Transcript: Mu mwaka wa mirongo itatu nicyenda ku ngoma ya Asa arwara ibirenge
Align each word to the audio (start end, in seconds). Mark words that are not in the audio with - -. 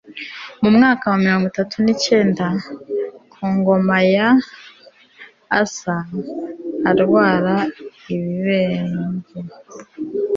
Mu 0.61 0.69
mwaka 0.75 1.03
wa 1.11 1.17
mirongo 1.23 1.45
itatu 1.51 1.75
nicyenda 1.83 2.47
ku 3.33 3.43
ngoma 3.55 3.97
ya 4.15 4.29
Asa 5.61 5.95
arwara 6.89 7.55
ibirenge 8.13 9.37